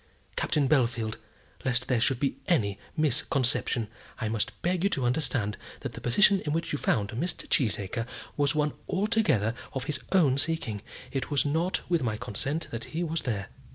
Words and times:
Captain 0.35 0.67
Bellfield, 0.67 1.17
lest 1.63 1.87
there 1.87 2.01
should 2.01 2.19
be 2.19 2.39
any 2.47 2.79
misconception, 2.97 3.87
I 4.19 4.29
must 4.29 4.59
beg 4.63 4.83
you 4.83 4.89
to 4.89 5.05
understand 5.05 5.57
that 5.81 5.93
the 5.93 6.01
position 6.01 6.39
in 6.41 6.53
which 6.53 6.71
you 6.71 6.79
found 6.79 7.09
Mr. 7.09 7.47
Cheesacre 7.47 8.07
was 8.35 8.55
one 8.55 8.73
altogether 8.89 9.53
of 9.73 9.83
his 9.83 9.99
own 10.11 10.39
seeking. 10.39 10.81
It 11.11 11.29
was 11.29 11.45
not 11.45 11.81
with 11.87 12.01
my 12.01 12.17
consent 12.17 12.67
that 12.71 12.85
he 12.97 13.03
was 13.03 13.21
there." 13.21 13.49